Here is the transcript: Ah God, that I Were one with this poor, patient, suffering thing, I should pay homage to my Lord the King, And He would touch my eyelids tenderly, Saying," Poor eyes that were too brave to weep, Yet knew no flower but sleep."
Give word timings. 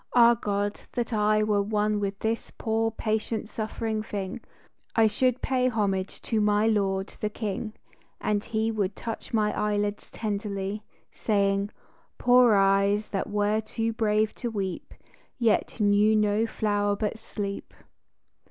Ah 0.15 0.33
God, 0.33 0.81
that 0.93 1.13
I 1.13 1.43
Were 1.43 1.61
one 1.61 1.99
with 1.99 2.17
this 2.17 2.49
poor, 2.57 2.89
patient, 2.89 3.47
suffering 3.49 4.01
thing, 4.01 4.41
I 4.95 5.05
should 5.05 5.43
pay 5.43 5.67
homage 5.67 6.23
to 6.23 6.41
my 6.41 6.65
Lord 6.65 7.09
the 7.19 7.29
King, 7.29 7.73
And 8.19 8.43
He 8.43 8.71
would 8.71 8.95
touch 8.95 9.31
my 9.31 9.55
eyelids 9.55 10.09
tenderly, 10.09 10.81
Saying," 11.13 11.69
Poor 12.17 12.55
eyes 12.55 13.09
that 13.09 13.29
were 13.29 13.61
too 13.61 13.93
brave 13.93 14.33
to 14.41 14.49
weep, 14.49 14.95
Yet 15.37 15.79
knew 15.79 16.15
no 16.15 16.47
flower 16.47 16.95
but 16.95 17.19
sleep." 17.19 17.71